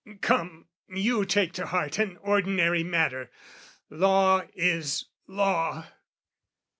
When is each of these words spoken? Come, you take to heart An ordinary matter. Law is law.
Come, 0.21 0.65
you 0.89 1.25
take 1.25 1.53
to 1.53 1.67
heart 1.67 1.99
An 1.99 2.17
ordinary 2.21 2.83
matter. 2.83 3.29
Law 3.91 4.41
is 4.55 5.05
law. 5.27 5.85